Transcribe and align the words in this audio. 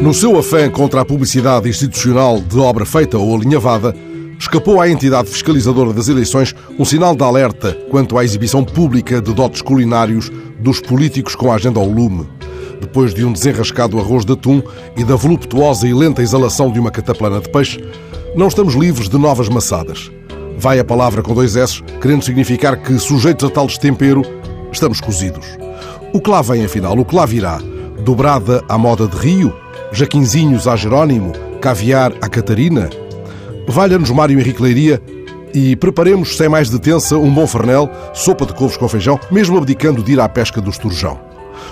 No 0.00 0.14
seu 0.14 0.38
afã 0.38 0.70
contra 0.70 1.00
a 1.00 1.04
publicidade 1.04 1.68
institucional 1.68 2.40
de 2.40 2.56
obra 2.58 2.86
feita 2.86 3.18
ou 3.18 3.34
alinhavada, 3.34 3.94
escapou 4.38 4.80
à 4.80 4.88
entidade 4.88 5.28
fiscalizadora 5.28 5.92
das 5.92 6.08
eleições 6.08 6.54
um 6.78 6.84
sinal 6.84 7.16
de 7.16 7.24
alerta 7.24 7.76
quanto 7.90 8.16
à 8.16 8.24
exibição 8.24 8.64
pública 8.64 9.20
de 9.20 9.34
dotes 9.34 9.60
culinários 9.60 10.30
dos 10.60 10.80
políticos 10.80 11.34
com 11.34 11.50
a 11.50 11.56
agenda 11.56 11.80
ao 11.80 11.88
lume. 11.88 12.28
Depois 12.80 13.12
de 13.12 13.24
um 13.24 13.32
desenrascado 13.32 13.98
arroz 13.98 14.24
de 14.24 14.32
atum 14.32 14.62
e 14.96 15.02
da 15.02 15.16
voluptuosa 15.16 15.86
e 15.86 15.92
lenta 15.92 16.22
exalação 16.22 16.70
de 16.70 16.78
uma 16.78 16.92
cataplana 16.92 17.40
de 17.40 17.50
peixe, 17.50 17.84
não 18.36 18.46
estamos 18.46 18.74
livres 18.74 19.08
de 19.08 19.18
novas 19.18 19.48
maçadas. 19.48 20.12
Vai 20.56 20.78
a 20.78 20.84
palavra 20.84 21.22
com 21.22 21.34
dois 21.34 21.56
S, 21.56 21.82
querendo 22.00 22.24
significar 22.24 22.76
que, 22.76 22.96
sujeitos 23.00 23.48
a 23.48 23.52
tal 23.52 23.66
destempero, 23.66 24.22
estamos 24.72 25.00
cozidos. 25.00 25.44
O 26.12 26.20
que 26.20 26.30
lá 26.30 26.40
vem, 26.40 26.64
afinal? 26.64 26.96
O 26.96 27.04
que 27.04 27.16
lá 27.16 27.26
virá? 27.26 27.60
Dobrada 28.08 28.64
à 28.66 28.78
moda 28.78 29.06
de 29.06 29.14
Rio? 29.18 29.54
Jaquinzinhos 29.92 30.66
a 30.66 30.74
Jerónimo? 30.74 31.30
Caviar 31.60 32.10
a 32.22 32.26
Catarina? 32.26 32.88
Valha-nos 33.68 34.08
Mário 34.08 34.40
Henrique 34.40 34.62
Leiria 34.62 34.98
e 35.52 35.76
preparemos, 35.76 36.34
sem 36.38 36.48
mais 36.48 36.70
detença, 36.70 37.18
um 37.18 37.30
bom 37.30 37.46
fernel, 37.46 37.90
sopa 38.14 38.46
de 38.46 38.54
couves 38.54 38.78
com 38.78 38.88
feijão, 38.88 39.20
mesmo 39.30 39.58
abdicando 39.58 40.02
de 40.02 40.12
ir 40.12 40.20
à 40.20 40.26
pesca 40.26 40.58
do 40.58 40.70
esturjão. 40.70 41.20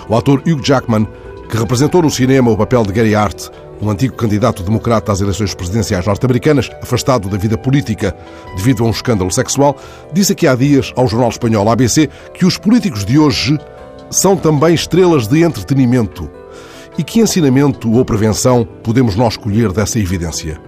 O 0.07 0.15
ator 0.15 0.43
Hugh 0.45 0.63
Jackman, 0.63 1.07
que 1.49 1.57
representou 1.57 2.03
no 2.03 2.11
cinema 2.11 2.51
o 2.51 2.55
papel 2.55 2.83
de 2.83 2.93
Gary 2.93 3.15
Hart, 3.15 3.47
um 3.81 3.89
antigo 3.89 4.15
candidato 4.15 4.61
democrata 4.61 5.11
às 5.11 5.21
eleições 5.21 5.55
presidenciais 5.55 6.05
norte-americanas, 6.05 6.69
afastado 6.83 7.29
da 7.29 7.37
vida 7.37 7.57
política 7.57 8.15
devido 8.55 8.83
a 8.83 8.87
um 8.87 8.91
escândalo 8.91 9.31
sexual, 9.31 9.75
disse 10.13 10.33
aqui 10.33 10.45
há 10.45 10.53
dias 10.53 10.93
ao 10.95 11.07
jornal 11.07 11.29
espanhol 11.29 11.67
ABC 11.67 12.07
que 12.35 12.45
os 12.45 12.59
políticos 12.59 13.03
de 13.03 13.17
hoje 13.17 13.57
são 14.09 14.35
também 14.35 14.73
estrelas 14.73 15.27
de 15.27 15.43
entretenimento. 15.43 16.29
E 16.97 17.03
que 17.03 17.19
ensinamento 17.19 17.91
ou 17.91 18.03
prevenção 18.03 18.67
podemos 18.83 19.15
nós 19.15 19.37
colher 19.37 19.71
dessa 19.71 19.99
evidência? 19.99 20.59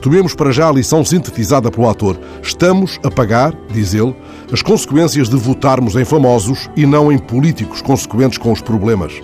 Tomemos 0.00 0.34
para 0.34 0.52
já 0.52 0.68
a 0.68 0.72
lição 0.72 1.04
sintetizada 1.04 1.70
pelo 1.70 1.88
ator. 1.88 2.18
Estamos 2.42 2.98
a 3.02 3.10
pagar, 3.10 3.54
diz 3.70 3.94
ele, 3.94 4.14
as 4.52 4.62
consequências 4.62 5.28
de 5.28 5.36
votarmos 5.36 5.96
em 5.96 6.04
famosos 6.04 6.68
e 6.76 6.86
não 6.86 7.12
em 7.12 7.18
políticos 7.18 7.82
consequentes 7.82 8.38
com 8.38 8.52
os 8.52 8.60
problemas. 8.60 9.22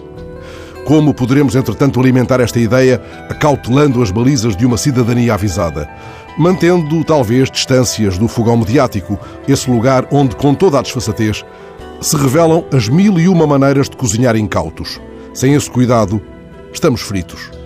Como 0.84 1.14
poderemos, 1.14 1.54
entretanto, 1.54 2.00
alimentar 2.00 2.40
esta 2.40 2.58
ideia 2.58 3.00
acautelando 3.28 4.02
as 4.02 4.10
balizas 4.10 4.56
de 4.56 4.66
uma 4.66 4.76
cidadania 4.76 5.34
avisada? 5.34 5.88
Mantendo, 6.38 7.04
talvez, 7.04 7.50
distâncias 7.50 8.16
do 8.16 8.26
fogão 8.26 8.56
mediático, 8.56 9.18
esse 9.46 9.70
lugar 9.70 10.06
onde, 10.10 10.34
com 10.36 10.54
toda 10.54 10.78
a 10.78 10.82
desfaçatez, 10.82 11.44
se 12.00 12.16
revelam 12.16 12.64
as 12.72 12.88
mil 12.88 13.18
e 13.18 13.28
uma 13.28 13.46
maneiras 13.46 13.88
de 13.88 13.96
cozinhar 13.96 14.36
incautos. 14.36 15.00
Sem 15.34 15.54
esse 15.54 15.70
cuidado, 15.70 16.20
estamos 16.72 17.02
fritos. 17.02 17.59